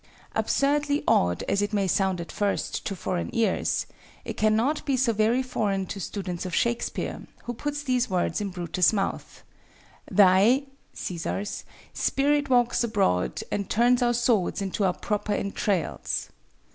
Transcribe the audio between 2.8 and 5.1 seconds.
to foreign ears, it can not be